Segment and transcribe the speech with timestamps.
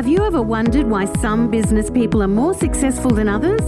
[0.00, 3.60] Have you ever wondered why some business people are more successful than others?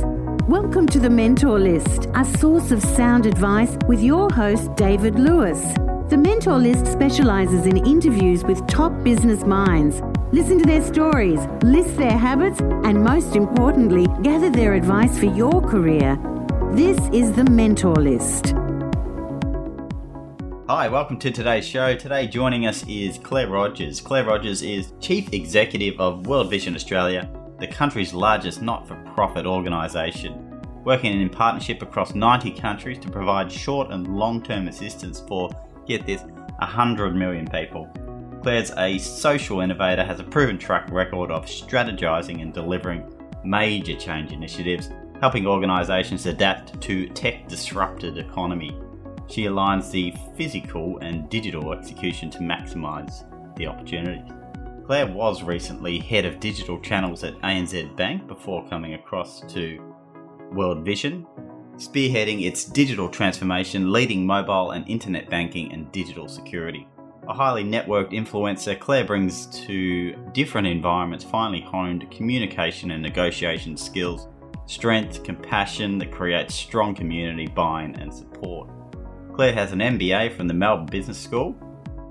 [0.48, 5.60] Welcome to the Mentor List, a source of sound advice with your host, David Lewis.
[6.08, 10.00] The Mentor List specializes in interviews with top business minds.
[10.32, 15.61] Listen to their stories, list their habits, and most importantly, gather their advice for your
[15.61, 16.19] career.
[16.73, 18.55] This is the Mentor List.
[20.83, 21.95] Hi, welcome to today's show.
[21.95, 24.01] Today joining us is Claire Rogers.
[24.01, 27.30] Claire Rogers is Chief Executive of World Vision Australia,
[27.61, 33.53] the country's largest not for profit organisation, working in partnership across 90 countries to provide
[33.53, 35.51] short and long term assistance for,
[35.87, 37.89] get this, 100 million people.
[38.42, 43.09] Claire's a social innovator, has a proven track record of strategising and delivering
[43.45, 48.77] major change initiatives, helping organisations adapt to tech disrupted economy.
[49.29, 53.25] She aligns the physical and digital execution to maximise
[53.57, 54.31] the opportunities.
[54.85, 59.81] Claire was recently head of digital channels at ANZ Bank before coming across to
[60.53, 61.27] World Vision,
[61.77, 66.86] spearheading its digital transformation, leading mobile and internet banking and digital security.
[67.29, 74.27] A highly networked influencer, Claire brings to different environments finely honed communication and negotiation skills,
[74.67, 78.69] strength, compassion that creates strong community buy-in and support.
[79.34, 81.56] Claire has an MBA from the Melbourne Business School,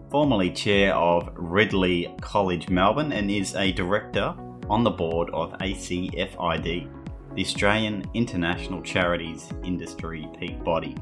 [0.10, 4.34] formerly chair of Ridley College Melbourne, and is a director
[4.68, 6.90] on the board of ACFID,
[7.36, 10.96] the Australian International Charities Industry Peak Body.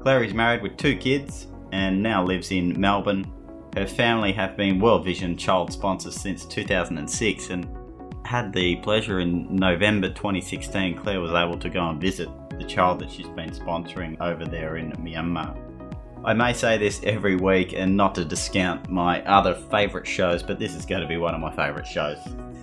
[0.00, 3.26] Claire is married with two kids and now lives in Melbourne.
[3.74, 7.68] Her family have been World Vision child sponsors since 2006 and
[8.24, 12.28] had the pleasure in November 2016 Claire was able to go and visit
[12.58, 15.56] the child that she's been sponsoring over there in Myanmar.
[16.24, 20.58] I may say this every week and not to discount my other favourite shows, but
[20.58, 22.18] this is going to be one of my favourite shows.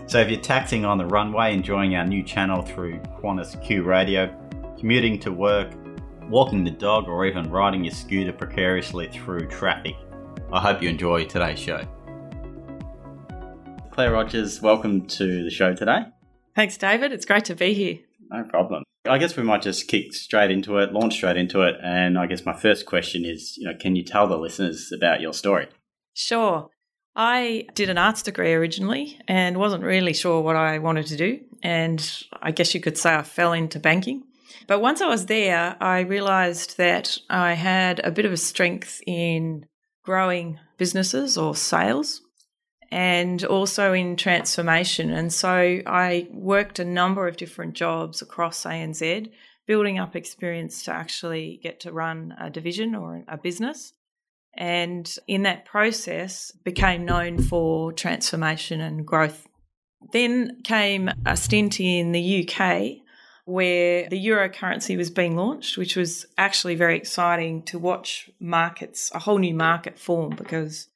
[0.07, 4.30] So if you're taxing on the runway, enjoying our new channel through Qantas Q Radio,
[4.77, 5.71] commuting to work,
[6.30, 9.95] walking the dog, or even riding your scooter precariously through traffic,
[10.52, 11.87] I hope you enjoy today's show.
[13.91, 16.03] Claire Rogers, welcome to the show today.
[16.55, 17.14] Thanks, David.
[17.14, 17.99] It's great to be here.
[18.30, 18.83] No problem.
[19.08, 21.76] I guess we might just kick straight into it, launch straight into it.
[21.83, 25.21] And I guess my first question is, you know, can you tell the listeners about
[25.21, 25.67] your story?
[26.14, 26.70] Sure.
[27.15, 31.39] I did an arts degree originally and wasn't really sure what I wanted to do.
[31.64, 34.23] And I guess you could say I fell into banking.
[34.67, 39.02] But once I was there, I realized that I had a bit of a strength
[39.05, 39.65] in
[40.04, 42.21] growing businesses or sales
[42.95, 45.10] and also in transformation.
[45.10, 49.30] And so I worked a number of different jobs across ANZ,
[49.67, 53.92] building up experience to actually get to run a division or a business.
[54.56, 59.45] And in that process, became known for transformation and growth.
[60.14, 63.04] Then came a stint in the UK
[63.44, 69.12] where the euro currency was being launched, which was actually very exciting to watch markets,
[69.14, 70.88] a whole new market form because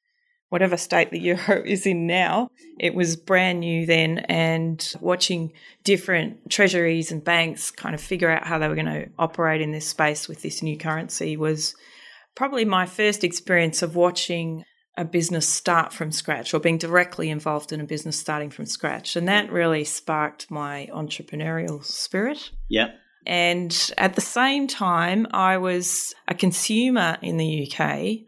[0.50, 2.50] whatever state the euro is in now.
[2.78, 5.52] It was brand new then, and watching
[5.82, 9.72] different treasuries and banks kind of figure out how they were going to operate in
[9.72, 11.74] this space with this new currency was
[12.34, 14.64] probably my first experience of watching
[14.96, 19.16] a business start from scratch or being directly involved in a business starting from scratch.
[19.16, 22.50] And that really sparked my entrepreneurial spirit.
[22.68, 22.88] Yeah.
[23.26, 28.26] And at the same time, I was a consumer in the UK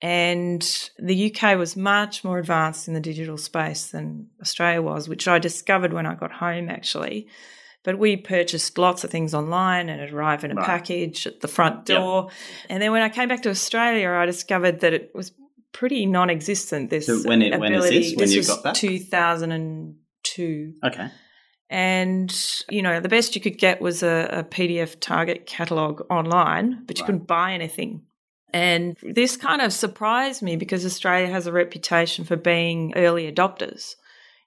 [0.00, 5.26] and the UK was much more advanced in the digital space than Australia was, which
[5.26, 7.26] I discovered when I got home actually.
[7.84, 10.66] But we purchased lots of things online and it arrived in a right.
[10.66, 12.24] package at the front door.
[12.24, 12.32] Yep.
[12.70, 15.32] And then when I came back to Australia, I discovered that it was
[15.72, 16.90] pretty non existent.
[16.90, 17.72] This so when, it, ability.
[17.72, 18.10] when is this?
[18.10, 18.74] When this you was got that?
[18.74, 20.74] 2002.
[20.84, 21.08] Okay.
[21.70, 26.84] And, you know, the best you could get was a, a PDF target catalogue online,
[26.86, 27.06] but you right.
[27.06, 28.02] couldn't buy anything.
[28.52, 33.94] And this kind of surprised me because Australia has a reputation for being early adopters.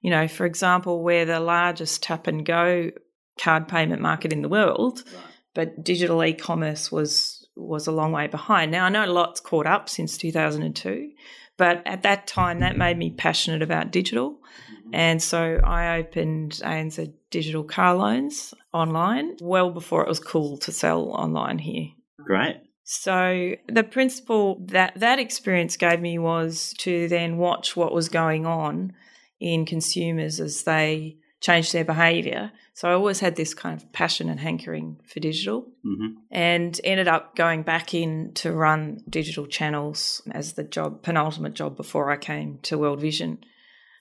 [0.01, 2.91] You know, for example, we're the largest tap and go
[3.39, 5.23] card payment market in the world, right.
[5.53, 8.71] but digital e-commerce was was a long way behind.
[8.71, 11.11] Now I know a lot's caught up since 2002,
[11.57, 14.31] but at that time that made me passionate about digital.
[14.31, 14.89] Mm-hmm.
[14.93, 20.71] And so I opened ANZ Digital Car Loans online well before it was cool to
[20.71, 21.89] sell online here.
[22.23, 22.57] Great.
[22.93, 28.45] So the principle that that experience gave me was to then watch what was going
[28.45, 28.91] on
[29.39, 32.51] in consumers as they changed their behavior.
[32.73, 36.17] So I always had this kind of passion and hankering for digital mm-hmm.
[36.31, 41.77] and ended up going back in to run digital channels as the job, penultimate job
[41.77, 43.37] before I came to World Vision.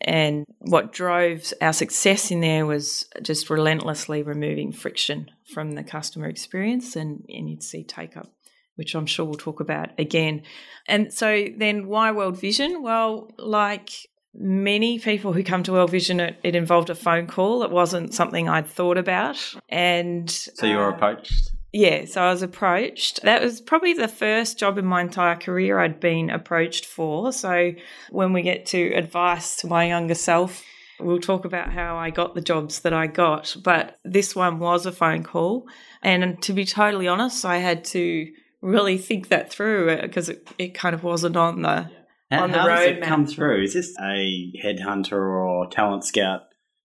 [0.00, 6.26] And what drove our success in there was just relentlessly removing friction from the customer
[6.26, 8.32] experience, and, and you'd see take up,
[8.80, 10.40] which I'm sure we'll talk about again.
[10.88, 12.82] And so then why World Vision?
[12.82, 13.90] Well, like
[14.32, 17.62] many people who come to World Vision, it, it involved a phone call.
[17.62, 19.36] It wasn't something I'd thought about.
[19.68, 21.50] And so you were uh, approached?
[21.74, 23.20] yeah, so I was approached.
[23.22, 27.34] That was probably the first job in my entire career I'd been approached for.
[27.34, 27.72] So
[28.08, 30.64] when we get to advice to my younger self,
[30.98, 33.54] we'll talk about how I got the jobs that I got.
[33.62, 35.66] But this one was a phone call.
[36.02, 38.30] And to be totally honest, I had to
[38.62, 41.90] really think that through uh, because it, it kind of wasn't on the
[42.30, 43.62] How, on the it come through?
[43.62, 46.42] Is this a headhunter or talent scout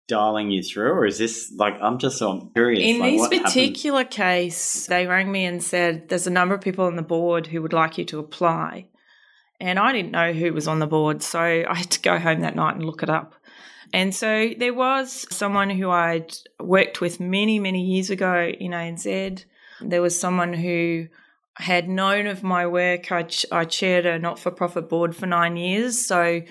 [0.09, 2.83] dialing you through, or is this like I'm just so curious?
[2.83, 6.85] In like, this particular case, they rang me and said, There's a number of people
[6.85, 8.89] on the board who would like you to apply.
[9.61, 12.41] And I didn't know who was on the board, so I had to go home
[12.41, 13.35] that night and look it up.
[13.93, 19.45] And so there was someone who I'd worked with many, many years ago in ANZ.
[19.81, 21.09] There was someone who
[21.57, 23.11] had known of my work.
[23.13, 26.05] I, ch- I chaired a not for profit board for nine years.
[26.05, 26.43] So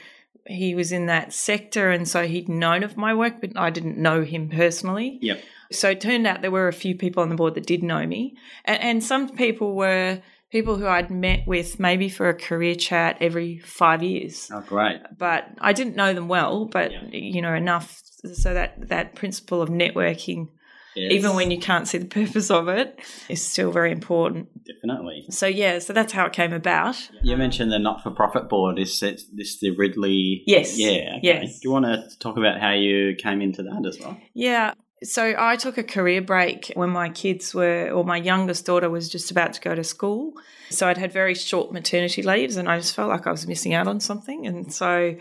[0.47, 1.89] he was in that sector.
[1.91, 5.17] And so he'd known of my work, but I didn't know him personally.
[5.21, 5.43] Yep.
[5.71, 8.05] So it turned out there were a few people on the board that did know
[8.05, 8.35] me.
[8.65, 10.21] And, and some people were
[10.51, 14.49] people who I'd met with maybe for a career chat every five years.
[14.53, 14.99] Oh, great.
[15.17, 17.03] But I didn't know them well, but Yeah.
[17.11, 18.01] you know, enough
[18.33, 20.49] so that that principle of networking,
[20.95, 22.99] Yes, even when you can't see the purpose of it,
[23.29, 24.49] is still very important.
[24.65, 25.25] definitely.
[25.29, 27.09] So yeah, so that's how it came about.
[27.23, 28.79] You mentioned the not-for-profit board.
[28.79, 30.43] Is this, this the Ridley?
[30.45, 30.77] Yes.
[30.77, 31.15] Yeah.
[31.17, 31.19] Okay.
[31.23, 31.59] Yes.
[31.59, 34.17] Do you want to talk about how you came into that as well?
[34.33, 34.73] Yeah.
[35.03, 39.09] So I took a career break when my kids were, or my youngest daughter was
[39.09, 40.33] just about to go to school.
[40.69, 43.73] So I'd had very short maternity leaves and I just felt like I was missing
[43.73, 44.45] out on something.
[44.45, 45.15] And so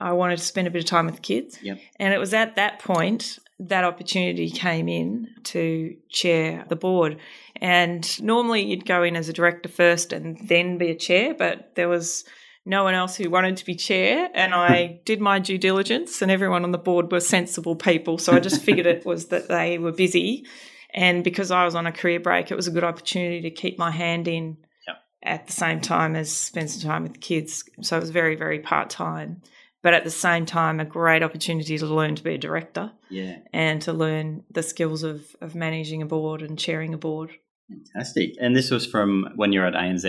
[0.00, 1.58] I wanted to spend a bit of time with the kids.
[1.62, 1.78] Yep.
[2.00, 7.18] And it was at that point that opportunity came in to chair the board.
[7.56, 11.74] And normally you'd go in as a director first and then be a chair, but
[11.74, 12.24] there was
[12.64, 14.30] no one else who wanted to be chair.
[14.34, 14.94] And I hmm.
[15.04, 18.18] did my due diligence, and everyone on the board were sensible people.
[18.18, 20.46] So I just figured it was that they were busy.
[20.92, 23.78] And because I was on a career break, it was a good opportunity to keep
[23.78, 24.56] my hand in
[24.88, 24.96] Yep.
[25.22, 27.62] at the same time as spend some time with the kids.
[27.82, 29.42] So it was very, very part time.
[29.82, 33.38] But at the same time, a great opportunity to learn to be a director Yeah.
[33.52, 37.30] and to learn the skills of, of managing a board and chairing a board.
[37.68, 38.34] Fantastic.
[38.40, 40.02] And this was from when you were at ANZ.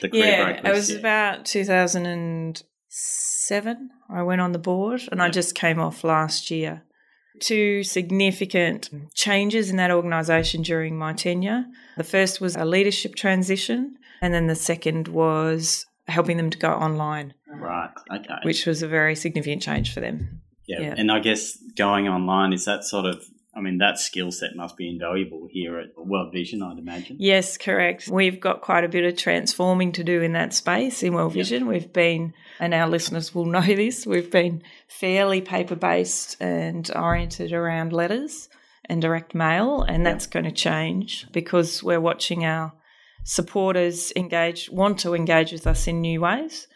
[0.00, 0.98] The career yeah, break it was yeah.
[0.98, 3.90] about 2007.
[4.08, 6.82] I went on the board and I just came off last year.
[7.40, 11.64] Two significant changes in that organisation during my tenure.
[11.96, 16.70] The first was a leadership transition, and then the second was helping them to go
[16.70, 17.90] online, right.
[18.12, 18.34] Okay.
[18.42, 20.40] which was a very significant change for them.
[20.66, 20.80] yeah.
[20.80, 20.94] yeah.
[20.96, 23.22] And I guess going online is that sort of.
[23.54, 27.16] I mean, that skill set must be invaluable here at World Vision, I'd imagine.
[27.18, 28.06] Yes, correct.
[28.06, 31.32] We've got quite a bit of transforming to do in that space in World.
[31.32, 31.66] Vision.
[31.66, 37.54] We've been, and our listeners will know this, we've been fairly paper based and oriented
[37.54, 38.50] around letters
[38.84, 40.12] and direct mail, and Yeah.
[40.12, 42.74] that's going to change because we're watching our
[43.26, 46.68] supporters engage, want to engage with us in new ways.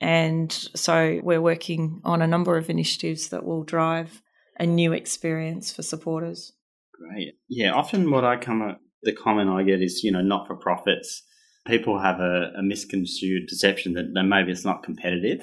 [0.00, 4.22] And so we're working on a number of initiatives that will drive
[4.58, 6.52] a new experience for supporters.
[6.92, 7.34] Great.
[7.48, 10.54] Yeah, often what I come at, the comment I get is, you know, not for
[10.54, 11.22] profits.
[11.66, 15.40] People have a, a misconstrued perception that, that maybe it's not competitive.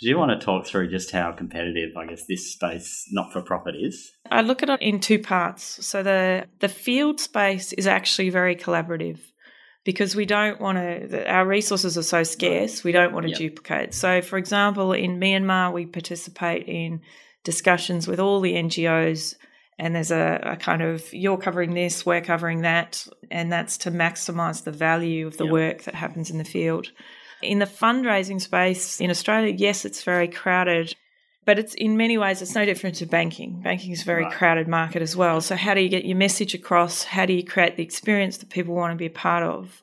[0.00, 3.42] Do you want to talk through just how competitive, I guess, this space, not for
[3.42, 4.10] profit, is?
[4.30, 5.86] I look at it in two parts.
[5.86, 9.20] So the the field space is actually very collaborative
[9.90, 11.28] because we don't want to.
[11.28, 12.84] Our resources are so scarce.
[12.84, 13.38] We don't want to Yep.
[13.38, 13.94] duplicate.
[13.94, 17.00] So, for example, in Myanmar, we participate in
[17.44, 19.34] discussions with all the NGOs.
[19.78, 23.90] And there's a, a kind of you're covering this, we're covering that, and that's to
[23.90, 25.52] maximise the value of the Yep.
[25.52, 26.88] work that happens in the field.
[27.42, 30.94] In the fundraising space in Australia, yes, it's very crowded,
[31.50, 33.60] but it's in many ways it's no different to banking.
[33.60, 34.32] Banking is a very Right.
[34.32, 35.40] crowded market as well.
[35.40, 37.02] So how do you get your message across?
[37.02, 39.82] How do you create the experience that people want to be a part of?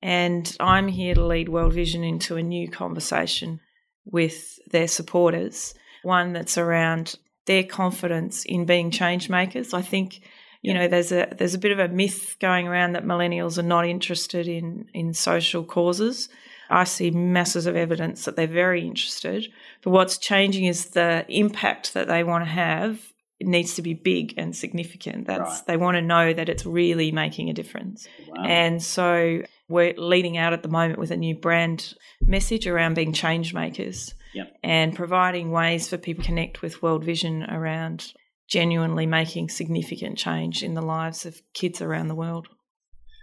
[0.00, 3.58] And I'm here to lead World Vision into a new conversation
[4.04, 7.16] with their supporters, one that's around
[7.46, 9.74] their confidence in being change makers.
[9.74, 10.20] I think
[10.60, 13.64] you know there's a there's a bit of a myth going around that millennials are
[13.76, 16.28] not interested in in social causes.
[16.70, 19.48] I see masses of evidence that they're very interested.
[19.82, 23.92] But what's changing is the impact that they want to have it needs to be
[23.92, 25.26] big and significant.
[25.26, 25.66] That's Right.
[25.66, 28.06] they want to know that it's really making a difference.
[28.28, 28.44] Wow.
[28.44, 33.12] And so we're leading out at the moment with a new brand message around being
[33.12, 34.14] change makers.
[34.34, 34.56] Yep.
[34.64, 38.14] and providing ways for people to connect with World Vision around
[38.48, 42.48] genuinely making significant change in the lives of kids around the world.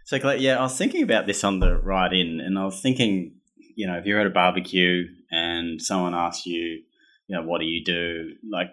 [0.09, 3.35] So, yeah, I was thinking about this on the ride in, and I was thinking,
[3.75, 6.81] you know, if you're at a barbecue and someone asks you,
[7.27, 8.31] you know, what do you do?
[8.51, 8.69] Like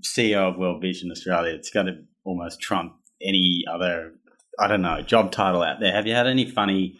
[0.00, 4.14] CEO of World Vision Australia, it's going to almost trump any other,
[4.58, 5.92] I don't know, job title out there.
[5.92, 6.98] Have you had any funny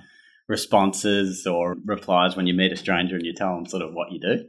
[0.49, 4.13] responses or replies when you meet a stranger and you tell them sort of what
[4.13, 4.45] you do?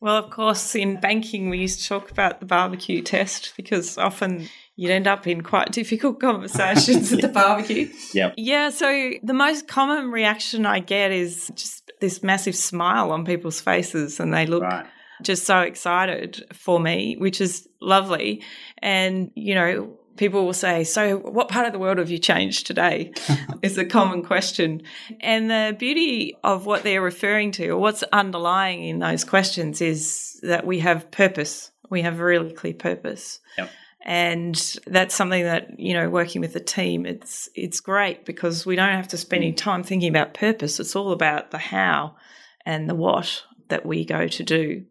[0.00, 4.48] Well, of course, in banking, we used to talk about the barbecue test because often
[4.80, 7.92] you'd end up in quite difficult conversations at the barbecue.
[8.14, 8.34] Yep.
[8.38, 13.60] Yeah, so the most common reaction I get is just this massive smile on people's
[13.60, 14.86] faces, and they look Right.
[15.22, 18.42] just so excited for me, which is lovely.
[18.78, 22.66] And, you know, people will say, So, what part of the world have you changed
[22.66, 23.12] today?
[23.62, 24.80] is a common question.
[25.20, 30.40] And the beauty of what they're referring to, or what's underlying in those questions, is
[30.42, 31.70] that we have purpose.
[31.90, 33.40] We have a really clear purpose.
[33.58, 33.68] Yep.
[34.02, 34.54] And
[34.86, 38.96] that's something that, you know, working with the team, it's it's great because we don't
[38.96, 40.80] have to spend any time thinking about purpose.
[40.80, 42.16] It's all about the how
[42.64, 44.84] and the what that we go to do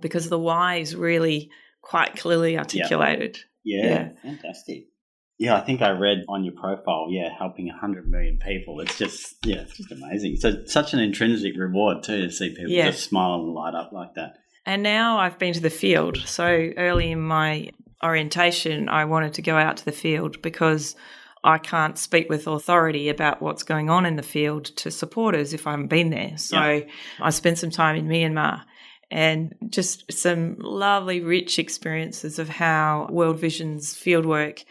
[0.00, 1.50] because the why is really
[1.82, 3.38] quite clearly articulated.
[3.64, 4.08] Yeah, Yeah.
[4.22, 4.86] fantastic.
[5.38, 8.80] Yeah, I think I read on your profile, yeah, helping 100 million people.
[8.80, 10.36] It's just, yeah, it's just amazing.
[10.36, 12.86] So, such an intrinsic reward, too, to see people Yeah.
[12.86, 14.38] just smile and light up like that.
[14.64, 16.16] And now I've been to the field.
[16.26, 17.68] So early in my
[18.04, 20.96] orientation, I wanted to go out to the field because
[21.44, 25.66] I can't speak with authority about what's going on in the field to supporters if
[25.66, 26.36] I haven't been there.
[26.36, 26.80] So Yeah.
[27.20, 28.62] I spent some time in Myanmar
[29.10, 34.64] and just some lovely, rich experiences of how World Vision's fieldwork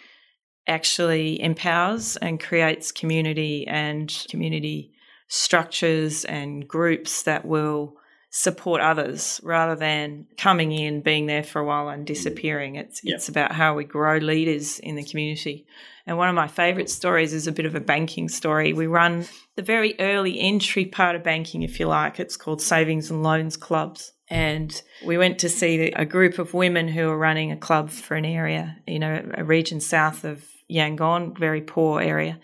[0.68, 4.92] actually empowers and creates community and community
[5.28, 7.96] structures and groups that will
[8.38, 12.08] support others rather than coming in, being there for a while and mm.
[12.08, 12.76] disappearing.
[12.76, 13.16] It's Yep.
[13.16, 15.66] it's about how we grow leaders in the community.
[16.06, 18.74] And one of my favourite stories is a bit of a banking story.
[18.74, 19.26] We run
[19.56, 22.20] the very early entry part of banking, if you like.
[22.20, 24.12] It's called Savings and Loans Clubs.
[24.30, 28.18] And we went to see a group of women who are running a club for
[28.18, 32.38] an area, you know, a region south of Yangon, very poor area.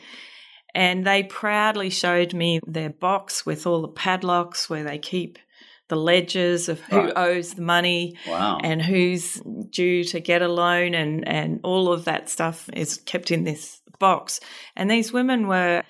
[0.73, 5.37] And they proudly showed me their box with all the padlocks where they keep
[5.91, 7.13] the ledgers of who Right.
[7.15, 8.57] owes the money Wow.
[8.63, 13.29] and who's due to get a loan and, and all of that stuff is kept
[13.29, 14.39] in this box.
[14.77, 15.83] And these women were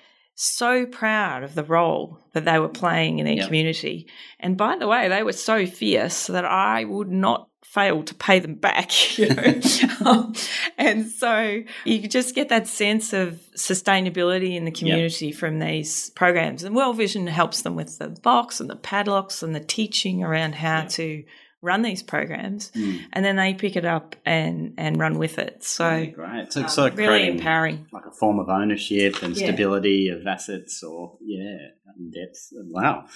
[0.44, 3.46] so proud of the role that they were playing in their Yeah.
[3.46, 4.06] community.
[4.40, 8.38] And by the way, they were so fierce that I would not fail to pay
[8.38, 8.90] them back.
[9.18, 9.60] You know?
[10.04, 10.34] Um,
[10.78, 16.64] and so you just get that sense of sustainability in the community from these programs.
[16.64, 20.56] And World Vision helps them with the box and the padlocks and the teaching around
[20.56, 20.88] how Yeah.
[20.88, 21.24] to
[21.62, 22.70] run these programs.
[22.72, 23.00] Mm.
[23.12, 25.62] And then they pick it up and, and run with it.
[25.64, 26.52] So Yeah, great.
[26.52, 27.86] So, um, sort of really empowering.
[27.92, 29.46] like a form of ownership and Yeah.
[29.46, 32.48] stability of assets or, yeah, and depth.
[32.52, 33.06] Wow.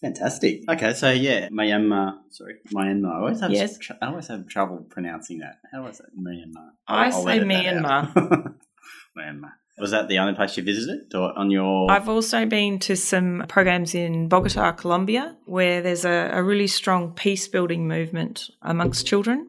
[0.00, 0.68] Fantastic.
[0.68, 2.14] Okay, so yeah, Myanmar.
[2.30, 3.12] Sorry, Myanmar.
[3.14, 3.78] I always have Yes.
[3.78, 5.58] tr- I always have trouble pronouncing that.
[5.72, 6.06] How was it?
[6.18, 6.70] Myanmar.
[6.88, 7.46] I I'll say out.
[7.46, 8.54] Myanmar.
[9.78, 11.90] Was that the only place you visited, or on your?
[11.90, 17.12] I've also been to some programs in Bogota, Colombia, where there's a, a really strong
[17.12, 19.48] peace building movement amongst children.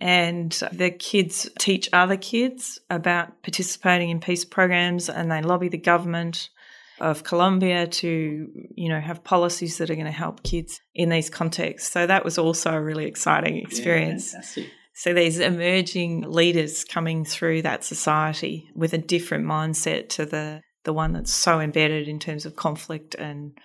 [0.00, 5.78] And the kids teach other kids about participating in peace programs and they lobby the
[5.78, 6.50] government
[7.00, 11.30] of Colombia to, you know, have policies that are going to help kids in these
[11.30, 11.90] contexts.
[11.90, 14.32] So that was also a really exciting experience.
[14.32, 14.66] fantastic.
[14.98, 20.92] So these emerging leaders coming through that society with a different mindset to the the
[20.92, 23.56] one that's so embedded in terms of conflict and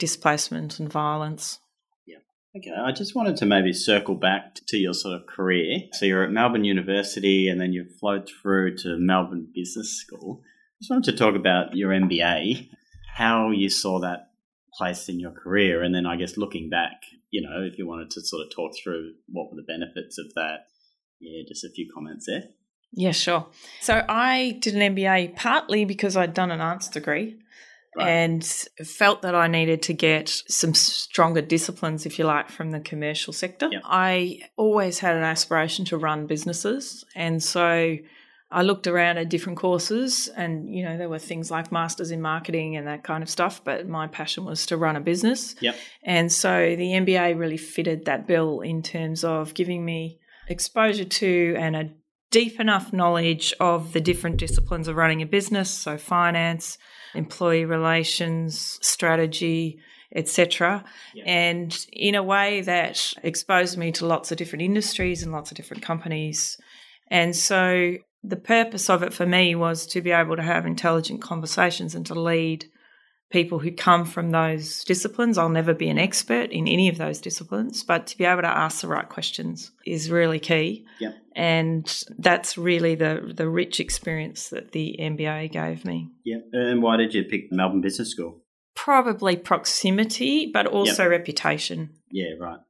[0.00, 1.60] displacement and violence.
[2.08, 2.16] Yeah.
[2.56, 5.78] Okay, I just wanted to maybe circle back to your sort of career.
[5.92, 10.42] So you're at Melbourne University and then you flowed through to Melbourne Business School.
[10.42, 12.68] I Just wanted to talk about your MBA,
[13.14, 14.30] how you saw that
[14.76, 18.10] placed in your career, and then I guess looking back, you know, if you wanted
[18.10, 20.66] to sort of talk through what were the benefits of that.
[21.20, 22.44] Yeah, just a few comments there.
[22.92, 23.46] Yeah, sure.
[23.80, 27.38] So I did an MBA partly because I'd done an arts degree
[27.96, 28.08] Right.
[28.08, 28.44] and
[28.84, 33.32] felt that I needed to get some stronger disciplines, if you like, from the commercial
[33.32, 33.68] sector.
[33.70, 33.82] Yep.
[33.84, 37.04] I always had an aspiration to run businesses.
[37.14, 37.96] And so
[38.50, 42.20] I looked around at different courses and, you know, there were things like masters in
[42.20, 45.56] marketing and that kind of stuff, but my passion was to run a business.
[45.60, 45.76] Yep.
[46.04, 51.56] And so the MBA really fitted that bill in terms of giving me exposure to
[51.58, 51.90] and a
[52.30, 56.78] deep enough knowledge of the different disciplines of running a business, so finance,
[57.14, 59.78] employee relations, strategy,
[60.14, 60.84] etc.
[61.14, 61.24] Yeah.
[61.26, 65.56] And in a way that exposed me to lots of different industries and lots of
[65.56, 66.56] different companies.
[67.08, 67.94] And so
[68.24, 72.06] the purpose of it for me was to be able to have intelligent conversations and
[72.06, 72.66] to lead
[73.30, 75.36] people who come from those disciplines.
[75.36, 78.48] I'll never be an expert in any of those disciplines, but to be able to
[78.48, 80.86] ask the right questions is really key.
[81.00, 81.14] Yep.
[81.34, 86.10] And that's really the the rich experience that the MBA gave me.
[86.24, 86.38] Yeah.
[86.52, 88.40] And why did you pick Melbourne Business School?
[88.76, 91.90] Probably proximity, but also reputation.
[92.10, 92.60] Yeah, right.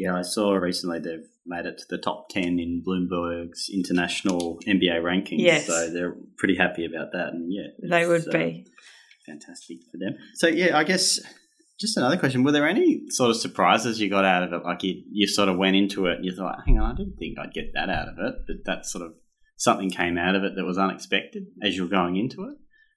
[0.00, 5.02] Yeah, I saw recently they've made it to the top 10 in Bloomberg's international MBA
[5.02, 5.40] rankings.
[5.40, 5.66] Yes.
[5.66, 7.34] So they're pretty happy about that.
[7.34, 8.66] And yeah, They would uh, be.
[9.26, 10.16] fantastic for them.
[10.36, 11.20] So yeah, I guess
[11.78, 14.64] just another question: Were there any sort of surprises you got out of it?
[14.64, 17.16] Like you, you sort of went into it and you thought, "Hang on, I didn't
[17.18, 19.12] think I'd get that out of it," but that sort of
[19.56, 22.56] something came out of it that was unexpected as you were going into it.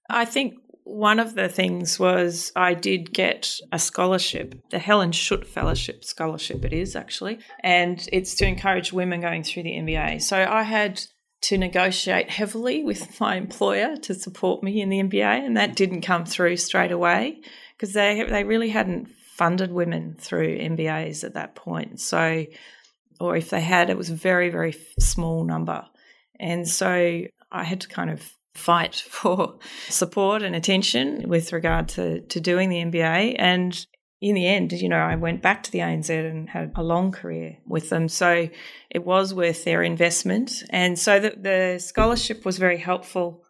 [0.09, 5.45] I think one of the things was I did get a scholarship, the Helen Schutt
[5.45, 10.21] Fellowship Scholarship, it is actually, and it's to encourage women going through the MBA.
[10.21, 11.01] So I had
[11.43, 16.01] to negotiate heavily with my employer to support me in the MBA, and that didn't
[16.01, 17.41] come through straight away
[17.75, 21.99] because they they really hadn't funded women through MBAs at that point.
[21.99, 22.45] So,
[23.19, 25.85] or if they had, it was a very very small number,
[26.39, 27.21] and so
[27.51, 29.57] I had to kind of fight for
[29.89, 33.35] support and attention with regard to, to doing the MBA.
[33.37, 33.85] And
[34.21, 37.11] in the end, you know, I went back to the ANZ and had a long
[37.11, 38.07] career with them.
[38.07, 38.47] So
[38.89, 40.63] it was worth their investment.
[40.69, 43.43] And so the, the scholarship was very helpful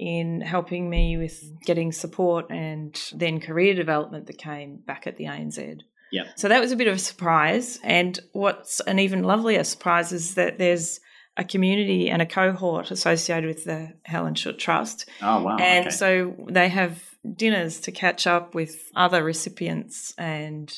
[0.00, 5.24] in helping me with getting support and then career development that came back at the
[5.24, 5.80] ANZ.
[6.10, 6.26] Yep.
[6.36, 7.78] So that was a bit of a surprise.
[7.84, 11.00] And what's an even lovelier surprise is that there's
[11.40, 15.08] a community and a cohort associated with the Helen Schutt Trust.
[15.22, 15.56] Oh wow!
[15.56, 15.96] and okay.
[15.96, 17.02] so they have
[17.34, 20.70] dinners to catch up with other recipients and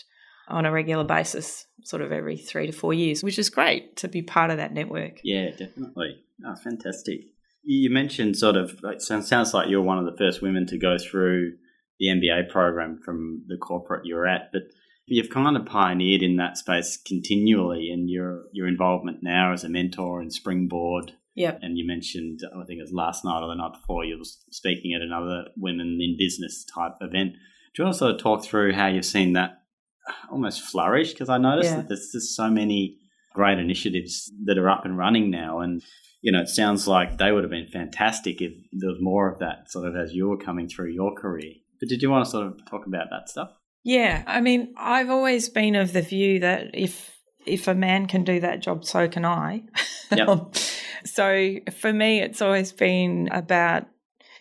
[0.47, 4.09] on a regular basis, sort of every three to four years, which is great to
[4.09, 5.21] be part of that network.
[5.25, 6.23] yeah, definitely.
[6.47, 7.23] Oh, fantastic.
[7.65, 10.97] You mentioned sort of it sounds like you're one of the first women to go
[10.97, 11.55] through
[11.99, 14.63] the MBA program from the corporate you're at, but
[15.07, 19.69] you've kind of pioneered in that space continually, and your your involvement now as a
[19.69, 21.13] mentor and springboard.
[21.35, 21.61] Yep.
[21.63, 24.25] And you mentioned, I think it was last night or the night before, you were
[24.51, 27.33] speaking at another women in business type event.
[27.75, 29.63] Do you want to sort of talk through how you've seen that
[30.31, 31.13] almost flourish?
[31.13, 31.77] Because I noticed Yeah.
[31.77, 32.99] that there's just so many
[33.33, 35.83] great initiatives that are up and running now, and
[36.21, 39.39] you know, it sounds like they would have been fantastic if there was more of
[39.41, 41.55] that sort of as you were coming through your career.
[41.81, 43.51] But did you want to sort of talk about that stuff?
[43.85, 47.11] Yeah, I mean, I've always been of the view that if
[47.45, 49.65] if a man can do that job, so can I.
[50.15, 50.57] Yep.
[51.05, 53.87] so for me, it's always been about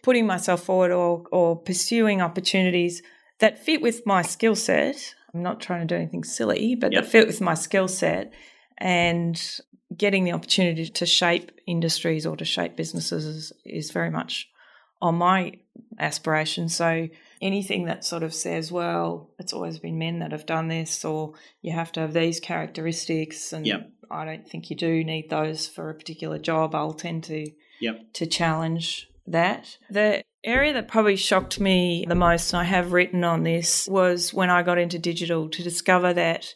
[0.03, 3.01] putting myself forward or or pursuing opportunities
[3.39, 5.15] that fit with my skill set.
[5.33, 7.03] I'm not trying to do anything silly, but Yep.
[7.03, 8.33] that fit with my skill set
[8.77, 9.41] and
[9.95, 14.49] getting the opportunity to shape industries or to shape businesses is, is very much
[15.01, 15.53] on my
[15.99, 16.67] aspiration.
[16.69, 17.07] So
[17.41, 21.33] anything that sort of says, well, it's always been men that have done this, or
[21.61, 23.89] you have to have these characteristics, and Yep.
[24.09, 26.75] I don't think you do need those for a particular job.
[26.75, 28.13] I'll tend to Yep.
[28.13, 29.77] to challenge that.
[29.89, 34.33] The area that probably shocked me the most, and I have written on this, was
[34.33, 36.53] when I got into digital to discover that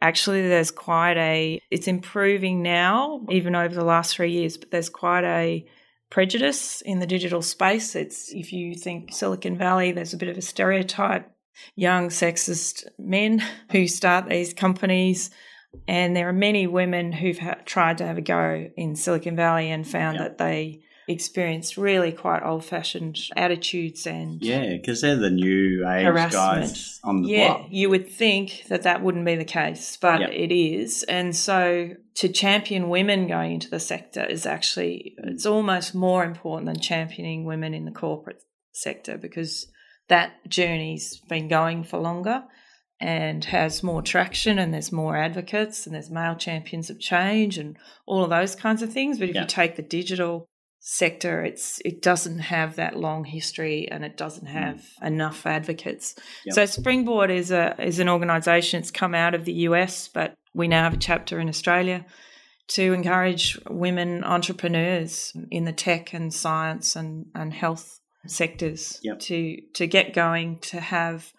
[0.00, 4.90] actually there's quite a it's improving now even over the last 3 years but there's
[4.90, 5.64] quite a
[6.14, 10.38] prejudice in the digital space it's if you think silicon valley there's a bit of
[10.38, 11.28] a stereotype
[11.74, 15.30] young sexist men who start these companies
[15.88, 19.72] and there are many women who've ha- tried to have a go in silicon valley
[19.72, 20.22] and found Yeah.
[20.22, 26.32] that they experienced really quite old-fashioned attitudes and Yeah, because they're the new age Harassment.
[26.32, 27.66] guys on the yeah, block.
[27.70, 30.30] you would think that that wouldn't be the case, but Yep.
[30.32, 31.02] it is.
[31.04, 35.32] And so to champion women going into the sector is actually mm.
[35.32, 38.40] it's almost more important than championing women in the corporate
[38.72, 39.66] sector because
[40.08, 42.44] that journey's been going for longer
[43.00, 47.76] and has more traction and there's more advocates and there's male champions of change and
[48.06, 49.18] all of those kinds of things.
[49.18, 49.42] But if Yeah.
[49.42, 50.46] you take the digital
[50.86, 54.52] sector, it's it doesn't have that long history and it doesn't hmm.
[54.52, 56.14] have enough advocates.
[56.44, 56.54] Yep.
[56.54, 58.80] So Springboard is a is an organisation.
[58.80, 62.04] It's come out of the US, but we now have a chapter in Australia
[62.66, 69.20] to encourage women entrepreneurs in the tech and science and, and health sectors Yep.
[69.20, 71.32] to to get going, to have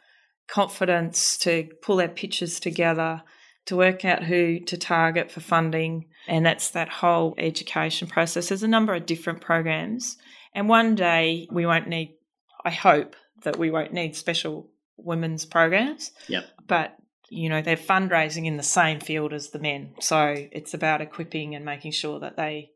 [0.48, 3.22] confidence, to pull their pitches together,
[3.68, 6.08] to work out who to target for funding.
[6.28, 8.50] And that's that whole education process.
[8.50, 10.18] There's a number of different programs.
[10.54, 12.16] And one day we won't need,
[12.64, 16.12] I hope that we won't need special women's programs.
[16.28, 16.46] Yep.
[16.68, 16.98] But
[17.30, 19.96] you know, they're fundraising in the same field as the men.
[20.00, 22.72] So it's about equipping and making sure that they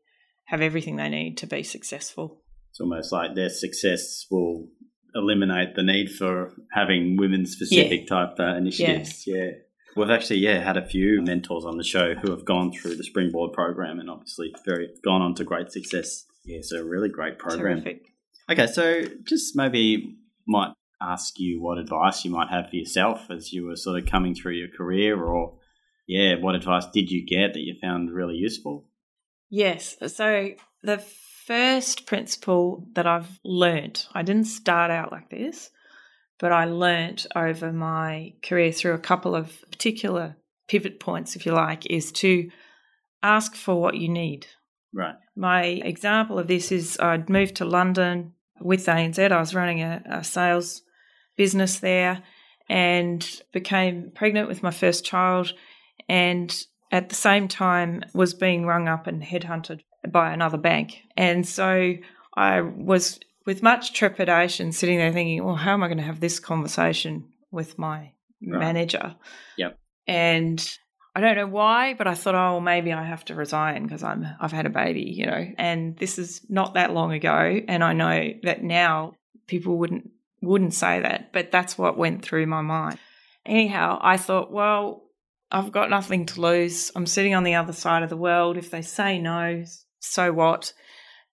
[0.46, 2.42] have everything they need to be successful.
[2.70, 4.68] It's almost like their success will
[5.14, 8.06] eliminate the need for having women specific yeah.
[8.06, 9.26] type uh, initiatives.
[9.26, 9.36] Yeah.
[9.36, 9.50] yeah.
[9.96, 13.04] We've actually, yeah, had a few mentors on the show who have gone through the
[13.04, 16.26] Springboard program and obviously very gone on to great success.
[16.44, 17.82] Yeah, it's a really great program.
[17.82, 18.06] Terrific.
[18.50, 20.72] Okay, so just maybe might
[21.02, 24.34] ask you what advice you might have for yourself as you were sort of coming
[24.34, 25.58] through your career, or
[26.06, 28.86] yeah, what advice did you get that you found really useful?
[29.48, 29.96] Yes.
[30.06, 30.50] So
[30.82, 30.98] the
[31.46, 35.70] first principle that I've learned, I didn't start out like this,
[36.40, 40.36] but I learnt over my career through a couple of particular
[40.68, 42.50] pivot points, if you like, is to
[43.22, 44.46] ask for what you need.
[44.92, 45.16] Right.
[45.36, 49.30] My example of this is I'd moved to London with ANZ.
[49.30, 50.82] I was running a, a sales
[51.36, 52.22] business there
[52.68, 55.52] and became pregnant with my first child
[56.08, 61.02] and at the same time was being rung up and headhunted by another bank.
[61.16, 61.94] And so
[62.34, 66.20] I was with much trepidation sitting there thinking, well, how am I going to have
[66.20, 68.12] this conversation with my
[68.46, 68.60] right.
[68.60, 69.16] manager?
[69.56, 69.78] Yep.
[70.06, 70.78] And
[71.14, 74.02] I don't know why, but I thought, oh, well, maybe I have to resign because
[74.02, 75.48] I'm I've had a baby, you know.
[75.58, 79.14] And this is not that long ago, and I know that now
[79.46, 82.98] people wouldn't wouldn't say that, but that's what went through my mind.
[83.44, 85.02] Anyhow, I thought, well,
[85.50, 86.92] I've got nothing to lose.
[86.94, 88.56] I'm sitting on the other side of the world.
[88.56, 89.64] If they say no,
[89.98, 90.72] so what?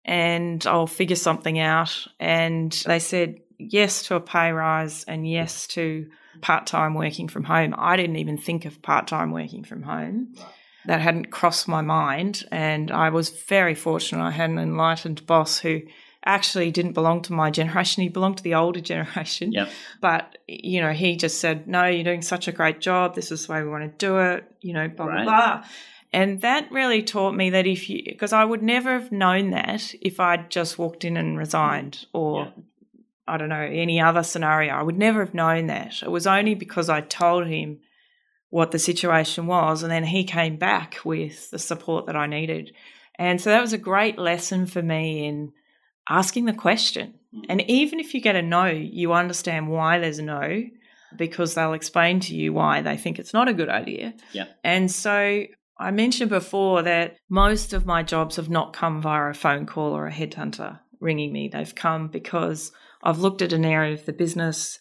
[0.08, 2.08] And I'll figure something out.
[2.20, 6.08] And they said yes to a pay rise and yes to
[6.42, 7.76] part time working from home.
[7.78, 10.36] I didn't even think of part time working from home.
[10.86, 12.46] That hadn't crossed my mind.
[12.52, 14.24] And I was very fortunate.
[14.24, 15.82] I had an enlightened boss who
[16.26, 18.04] actually didn't belong to my generation.
[18.04, 19.52] He belonged to the older generation.
[19.52, 19.70] Yep.
[20.00, 23.16] But, you know, he just said, no, you're doing such a great job.
[23.16, 25.26] This is the way we want to do it, you know, blah, right.
[25.26, 25.68] blah, blah.
[26.14, 29.94] And that really taught me that if you, because I would never have known that
[30.02, 32.64] if I'd just walked in and resigned or, yeah.
[33.28, 34.74] I don't know, any other scenario.
[34.74, 36.02] I would never have known that.
[36.02, 37.80] It was only because I told him
[38.50, 42.72] what the situation was and then he came back with the support that I needed.
[43.20, 45.52] And so that was a great lesson for me in
[46.08, 47.16] asking the question.
[47.36, 47.46] Mm.
[47.50, 50.64] And even if you get a no, you understand why there's a no
[51.16, 54.14] because they'll explain to you why they think it's not a good idea.
[54.34, 54.46] Yeah.
[54.64, 55.46] And so
[55.80, 59.96] I mentioned before that most of my jobs have not come via a phone call
[59.96, 61.48] or a headhunter ringing me.
[61.48, 62.72] They've come because
[63.04, 64.80] I've looked at an area of the business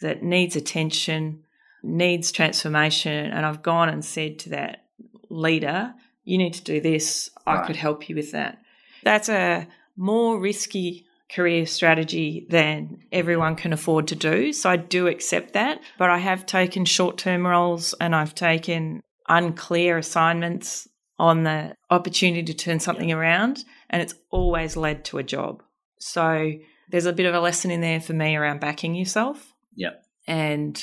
[0.00, 1.44] that needs attention,
[1.82, 4.84] needs transformation, and I've gone and said to that
[5.30, 7.30] leader, you need to do this.
[7.46, 8.58] I could help you with that.
[9.02, 14.52] That's a more risky career strategy than everyone can afford to do.
[14.52, 15.80] So I do accept that.
[15.98, 22.42] But I have taken short term roles and I've taken unclear assignments on the opportunity
[22.42, 23.16] to turn something yeah.
[23.16, 23.64] around.
[23.90, 25.62] And it's always led to a job.
[25.98, 26.52] So
[26.90, 29.52] there's a bit of a lesson in there for me around backing yourself.
[29.76, 30.02] Yep.
[30.26, 30.82] And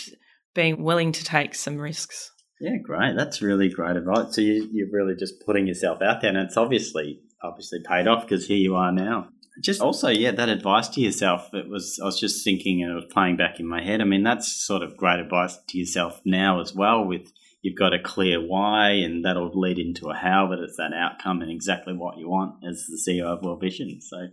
[0.54, 2.32] being willing to take some risks.
[2.60, 3.15] Yeah, great.
[3.15, 4.36] That's really great advice.
[4.36, 8.23] So you, you're really just putting yourself out there, and it's obviously obviously paid off
[8.23, 9.30] because here you are now.
[9.62, 11.49] Just also, yeah, that advice to yourself.
[11.54, 14.02] It was I was just thinking and it was playing back in my head.
[14.02, 17.06] I mean, that's sort of great advice to yourself now as well.
[17.06, 20.93] With you've got a clear why, and that'll lead into a how, but it's that
[20.93, 24.00] outcome and exactly what you want as the CEO of World Vision.
[24.02, 24.28] So,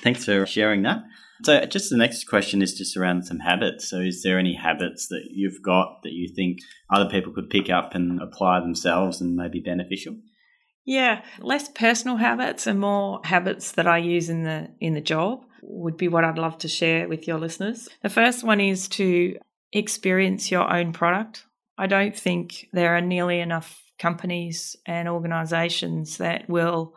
[0.00, 1.02] thanks for sharing that.
[1.44, 3.88] So, just the next question is just around some habits.
[3.88, 6.58] So, is there any habits that you've got that you think
[6.92, 10.16] other people could pick up and apply themselves and may be beneficial?
[10.84, 15.44] Yeah, less personal habits and more habits that I use in the in the job
[15.62, 17.88] would be what I'd love to share with your listeners.
[18.02, 19.36] The first one is to
[19.72, 21.44] experience your own product.
[21.78, 26.94] I don't think there are nearly enough companies and organizations that will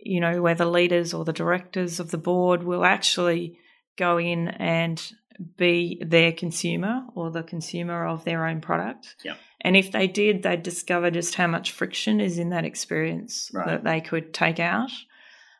[0.00, 3.58] you know where the leaders or the directors of the board will actually
[3.96, 5.12] go in and
[5.56, 9.16] be their consumer or the consumer of their own product.
[9.24, 9.34] Yeah.
[9.60, 13.66] And if they did, they'd discover just how much friction is in that experience right.
[13.66, 14.90] that they could take out.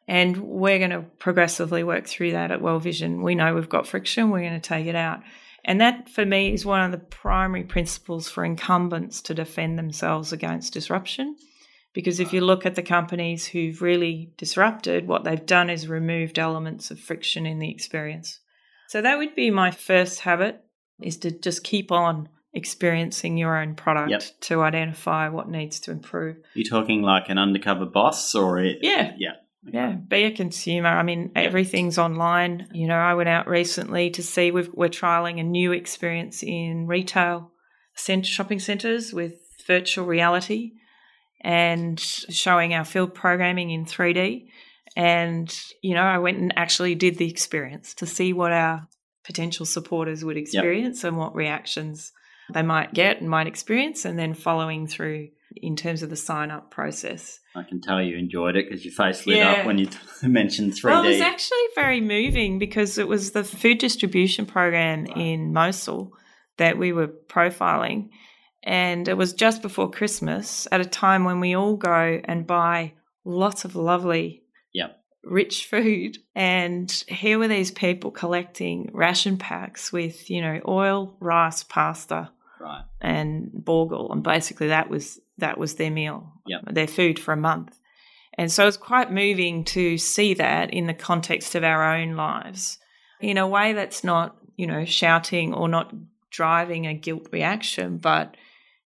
[0.07, 3.23] And we're going to progressively work through that at World Vision.
[3.23, 5.21] We know we've got friction, we're going to take it out.
[5.65, 10.33] And that, for me, is one of the primary principles for incumbents to defend themselves
[10.33, 11.37] against disruption.
[11.95, 16.39] Because if you look at the companies who've really disrupted, what they've done is removed
[16.39, 18.41] elements of friction in the experience.
[18.89, 20.61] So that would be my first habit
[21.01, 24.23] is to just keep on experiencing your own product yep.
[24.41, 26.37] to identify what needs to improve.
[26.55, 29.13] You're talking like an undercover boss or it, Yeah.
[29.17, 29.35] Yeah.
[29.67, 30.89] Yeah, um, be a consumer.
[30.89, 32.69] I mean, everything's online.
[32.73, 36.87] You know, I went out recently to see we've, we're trialing a new experience in
[36.87, 37.51] retail
[37.95, 39.35] cent- shopping centres with
[39.67, 40.73] virtual reality
[41.41, 44.49] and showing our field programming in 3D.
[44.97, 48.89] And, you know, I went and actually did the experience to see what our
[49.25, 51.09] potential supporters would experience yep.
[51.09, 52.13] and what reactions
[52.53, 56.51] they might get and might experience, and then following through in terms of the sign
[56.51, 57.41] up process.
[57.55, 59.53] I can tell you enjoyed it because your face lit yeah.
[59.53, 59.89] up when you
[60.23, 60.85] mentioned 3D.
[60.85, 66.13] Well, it was actually very moving because it was the food distribution program in Mosul
[66.59, 68.11] that we were profiling.
[68.63, 72.95] And it was just before Christmas at a time when we all go and buy
[73.25, 74.99] lots of lovely, yep.
[75.23, 76.19] rich food.
[76.35, 82.85] And here were these people collecting ration packs with, you know, oil, rice, pasta, right.
[83.01, 84.13] and bulgur.
[84.13, 86.63] And basically that was that was their meal, yep.
[86.71, 87.79] their food for a month.
[88.37, 92.79] And so it's quite moving to see that in the context of our own lives
[93.21, 95.95] in a way that's not, you know, shouting or not
[96.31, 98.37] driving a guilt reaction, but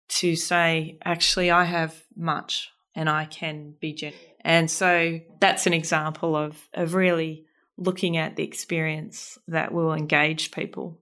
[0.10, 4.24] to say, actually, I have much and I can be genuine.
[4.42, 7.46] And so that's an example of, of really
[7.78, 11.00] looking at the experience that will engage people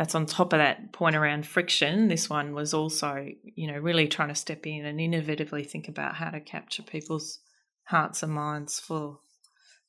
[0.00, 2.08] that's on top of that point around friction.
[2.08, 6.14] This one was also, you know, really trying to step in and innovatively think about
[6.14, 7.38] how to capture people's
[7.84, 9.18] hearts and minds for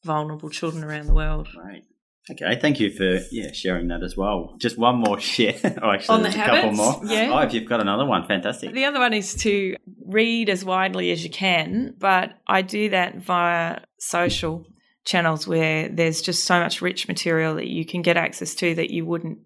[0.04, 1.48] vulnerable children around the world.
[1.58, 1.84] Right.
[2.30, 4.58] Okay, thank you for yeah sharing that as well.
[4.60, 5.56] Just one more share.
[5.82, 7.06] oh, actually, on the a habits, couple more.
[7.06, 7.32] Yeah.
[7.32, 8.74] Oh, if you've got another one, fantastic.
[8.74, 13.16] The other one is to read as widely as you can, but I do that
[13.16, 14.66] via social
[15.06, 18.92] channels where there's just so much rich material that you can get access to that
[18.92, 19.40] you wouldn't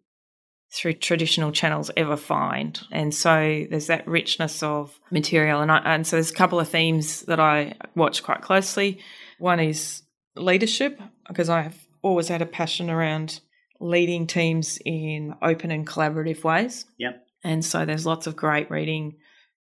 [0.76, 2.80] through traditional channels ever find.
[2.92, 5.62] And so there's that richness of material.
[5.62, 9.00] And, I, and so there's a couple of themes that I watch quite closely.
[9.40, 10.04] One is
[10.36, 13.40] leadership, because I've always had a passion around
[13.80, 16.86] leading teams in open and collaborative ways.
[16.98, 17.26] Yep.
[17.44, 19.16] And so there's lots of great reading.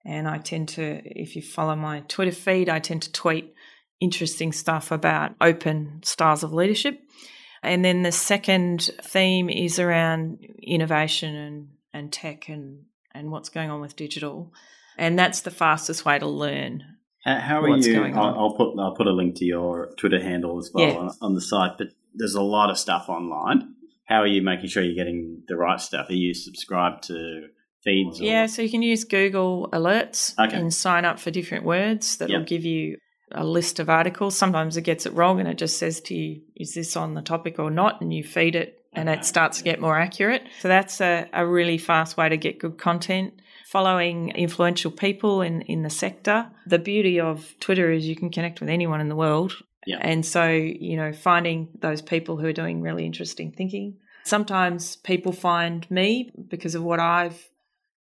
[0.06, 3.54] And I tend to, if you follow my Twitter feed, I tend to tweet
[4.01, 6.99] interesting stuff about open styles of leadership.
[7.63, 13.70] And then the second theme is around innovation and, and tech and, and what's going
[13.70, 14.54] on with digital.
[14.98, 16.84] And that's the fastest way to learn.
[17.24, 18.04] How, how are you?
[18.04, 20.96] I'll, I'll, put I'll put a link to your Twitter handle as well yeah.
[20.96, 21.78] on, on the site.
[21.78, 23.74] But there's a lot of stuff online.
[24.06, 26.10] How are you making sure you're getting the right stuff?
[26.10, 27.48] Are you subscribed to
[27.84, 28.22] feeds?
[28.22, 28.24] Or?
[28.24, 30.56] Yeah, so you can use Google Alerts okay.
[30.56, 32.39] and sign up for different words that yep.
[32.39, 32.98] will give you
[33.32, 34.38] a list of articles.
[34.38, 37.22] Sometimes it gets it wrong and it just says to you, is this on the
[37.22, 38.02] topic or not?
[38.02, 39.24] And you feed it and it uh-huh.
[39.24, 40.44] starts to get more accurate.
[40.62, 43.34] So that's a, a really fast way to get good content.
[43.68, 46.50] Following influential people in, in the sector.
[46.66, 49.54] The beauty of Twitter is you can connect with anyone in the world.
[49.86, 49.98] Yeah.
[50.00, 53.98] And so, you know, finding those people who are doing really interesting thinking.
[54.24, 57.50] Sometimes people find me because of what I've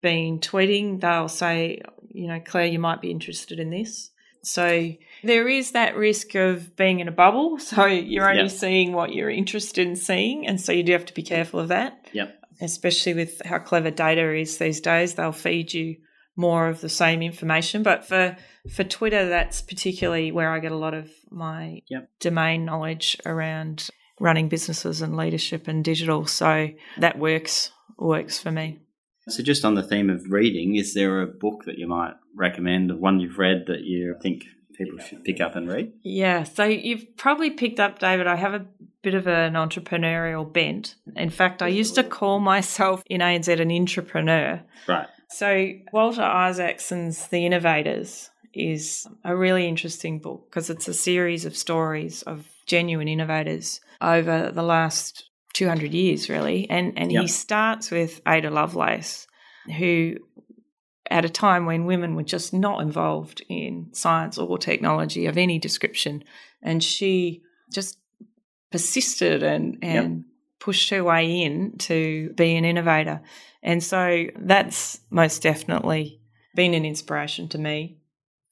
[0.00, 1.00] been tweeting.
[1.00, 4.11] They'll say, you know, Claire, you might be interested in this.
[4.42, 7.59] So there is that risk of being in a bubble.
[7.68, 8.51] So you're only yep.
[8.51, 10.46] seeing what you're interested in seeing.
[10.46, 11.29] And so you do have to be mm.
[11.29, 12.09] careful of that.
[12.12, 12.40] Yep.
[12.61, 15.14] Especially with how clever data is these days.
[15.14, 15.96] They'll feed you
[16.35, 17.83] more of the same information.
[17.83, 18.37] But for
[18.72, 22.09] for Twitter, that's particularly where I get a lot of my yep.
[22.20, 23.88] domain knowledge around
[24.20, 26.27] running businesses and leadership and digital.
[26.27, 28.79] So that works works for me.
[29.28, 32.90] So, just on the theme of reading, is there a book that you might recommend,
[32.90, 34.44] the one you've read that you think
[34.76, 35.92] people should pick up and read?
[36.02, 38.26] Yeah, so you've probably picked up, David.
[38.26, 38.66] I have a
[39.02, 40.94] bit of an entrepreneurial bent.
[41.16, 44.62] In fact, I used to call myself in ANZ an entrepreneur.
[44.86, 45.06] Right.
[45.30, 51.56] So, Walter Isaacson's The Innovators is a really interesting book because it's a series of
[51.56, 56.68] stories of genuine innovators over the last 200 years, really.
[56.70, 57.22] And, and yep.
[57.22, 59.26] he starts with Ada Lovelace,
[59.76, 60.16] who,
[61.11, 65.58] at a time when women were just not involved in science or technology of any
[65.58, 66.24] description,
[66.62, 67.98] and she just
[68.70, 70.24] persisted and, and yep.
[70.61, 73.20] pushed her way in to be an innovator.
[73.62, 76.20] And so that's most definitely
[76.54, 77.98] been an inspiration to me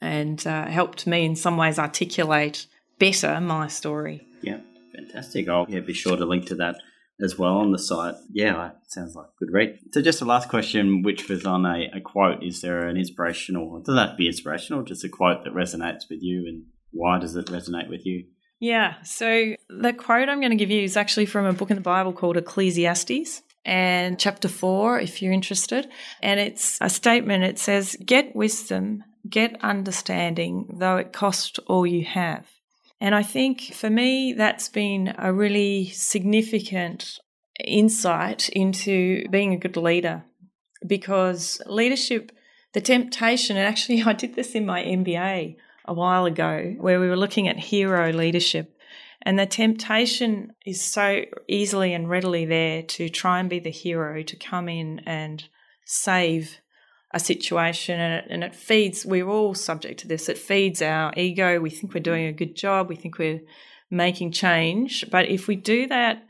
[0.00, 2.66] and uh, helped me in some ways articulate
[2.98, 4.26] better my story.
[4.42, 4.60] Yeah,
[4.96, 5.48] fantastic.
[5.48, 6.76] I'll yeah, be sure to link to that
[7.22, 8.14] as well on the site.
[8.30, 9.78] Yeah, sounds like good read.
[9.92, 12.42] So, just a last question, which was on a, a quote.
[12.42, 16.46] Is there an inspirational, does that be inspirational, just a quote that resonates with you,
[16.46, 18.24] and why does it resonate with you?
[18.58, 21.76] Yeah, so the quote I'm going to give you is actually from a book in
[21.76, 23.42] the Bible called Ecclesiastes.
[23.66, 25.88] And chapter four, if you're interested.
[26.22, 27.42] And it's a statement.
[27.44, 32.46] It says, Get wisdom, get understanding, though it cost all you have.
[33.00, 37.18] And I think for me, that's been a really significant
[37.62, 40.24] insight into being a good leader
[40.86, 42.32] because leadership,
[42.72, 47.08] the temptation, and actually, I did this in my MBA a while ago where we
[47.08, 48.72] were looking at hero leadership.
[49.22, 54.22] And the temptation is so easily and readily there to try and be the hero,
[54.22, 55.44] to come in and
[55.84, 56.60] save
[57.16, 61.12] a situation and it, and it feeds we're all subject to this it feeds our
[61.16, 61.58] ego.
[61.58, 63.40] We think we're doing a good job we think we're
[63.90, 65.04] making change.
[65.10, 66.22] But if we do that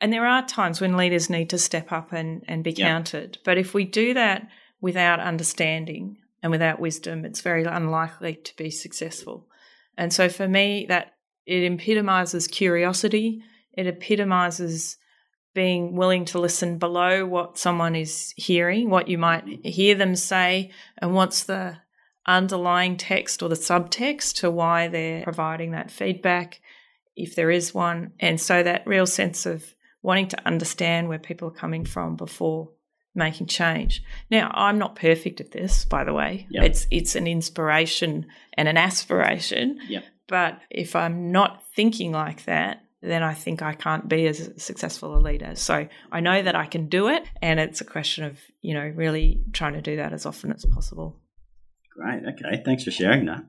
[0.00, 2.86] and there are times when leaders need to step up and, and be yeah.
[2.86, 4.46] counted but if we do that
[4.80, 9.48] without understanding and without wisdom it's very unlikely to be successful.
[9.96, 11.14] And so for me that
[11.46, 14.98] it epitomizes curiosity it epitomizes
[15.56, 20.70] being willing to listen below what someone is hearing, what you might hear them say,
[20.98, 21.78] and what's the
[22.26, 26.60] underlying text or the subtext to why they're providing that feedback,
[27.16, 28.12] if there is one.
[28.20, 32.68] And so that real sense of wanting to understand where people are coming from before
[33.14, 34.02] making change.
[34.30, 36.46] Now, I'm not perfect at this, by the way.
[36.50, 36.64] Yep.
[36.64, 39.80] It's it's an inspiration and an aspiration.
[39.88, 40.04] Yep.
[40.28, 45.16] But if I'm not thinking like that, then I think I can't be as successful
[45.16, 45.54] a leader.
[45.54, 48.92] So I know that I can do it, and it's a question of you know
[48.94, 51.20] really trying to do that as often as possible.
[51.94, 52.22] Great.
[52.34, 52.62] Okay.
[52.64, 53.44] Thanks for sharing that.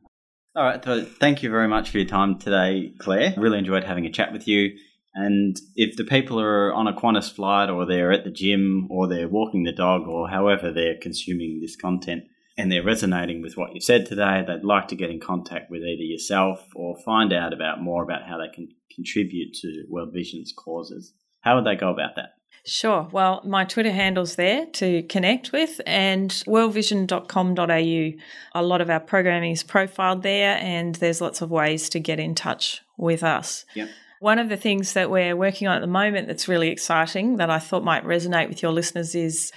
[0.56, 0.84] All right.
[0.84, 3.34] So thank you very much for your time today, Claire.
[3.38, 4.72] Really enjoyed having a chat with you.
[5.14, 9.08] And if the people are on a Qantas flight or they're at the gym or
[9.08, 12.24] they're walking the dog or however they're consuming this content,
[12.58, 15.82] and they're resonating with what you said today, they'd like to get in contact with
[15.82, 20.52] either yourself or find out about more about how they can contribute to World Vision's
[20.52, 22.34] causes, how would they go about that?
[22.66, 23.08] Sure.
[23.12, 28.60] Well, my Twitter handle's there to connect with and worldvision.com.au.
[28.60, 32.20] A lot of our programming is profiled there and there's lots of ways to get
[32.20, 33.64] in touch with us.
[33.76, 33.90] Yep.
[34.20, 37.50] One of the things that we're working on at the moment that's really exciting that
[37.50, 39.52] I thought might resonate with your listeners is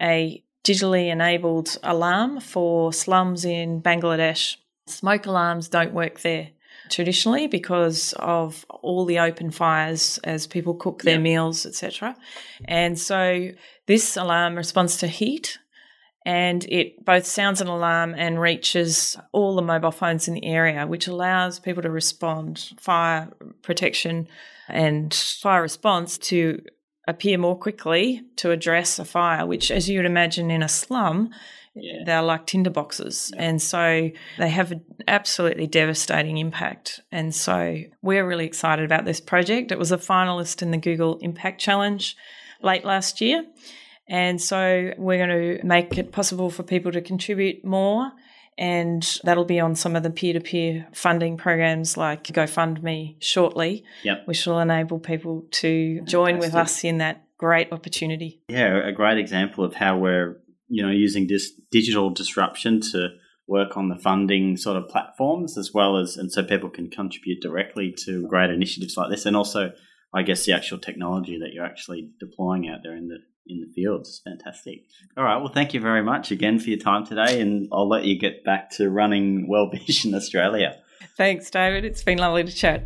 [0.00, 4.56] a digitally enabled alarm for slums in Bangladesh.
[4.86, 6.50] Smoke alarms don't work there
[6.90, 12.16] traditionally because of all the open fires as people cook their meals, etc.
[12.66, 13.50] And so
[13.86, 15.58] this alarm responds to heat
[16.24, 20.84] and it both sounds an alarm and reaches all the mobile phones in the area,
[20.84, 24.26] which allows people to respond fire protection
[24.68, 26.60] and fire response to
[27.06, 31.30] appear more quickly to address a fire, which, as you would imagine, in a slum,
[31.74, 32.02] yeah.
[32.04, 33.30] they're like tinderboxes.
[33.34, 33.42] Yeah.
[33.42, 37.00] And so they have an absolutely devastating impact.
[37.12, 39.72] And so we're really excited about this project.
[39.72, 42.16] It was a finalist in the Google Impact Challenge
[42.62, 43.44] late last year.
[44.08, 48.12] And so we're going to make it possible for people to contribute more
[48.58, 54.22] and that'll be on some of the peer-to-peer funding programs like GoFundMe shortly, yep.
[54.26, 58.40] which will enable people to join with us in that great opportunity.
[58.48, 63.10] Yeah, a great example of how we're you know using this digital disruption to
[63.46, 67.40] work on the funding sort of platforms as well as and so people can contribute
[67.40, 69.70] directly to great initiatives like this and also
[70.12, 73.72] I guess the actual technology that you're actually deploying out there in the in the
[73.72, 74.08] fields.
[74.08, 74.84] It's fantastic.
[75.16, 75.38] All right.
[75.38, 78.44] Well, thank you very much again for your time today, and I'll let you get
[78.44, 80.76] back to running World Vision Australia.
[81.16, 81.84] Thanks, David.
[81.84, 82.84] It's been lovely to chat.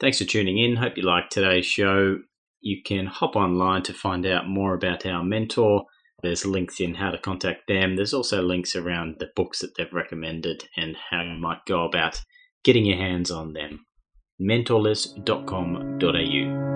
[0.00, 0.76] Thanks for tuning in.
[0.76, 2.18] Hope you liked today's show.
[2.60, 5.84] You can hop online to find out more about our mentor.
[6.22, 7.96] There's links in how to contact them.
[7.96, 12.22] There's also links around the books that they've recommended and how you might go about
[12.64, 13.86] getting your hands on them.
[14.40, 16.75] mentorlist.com.au.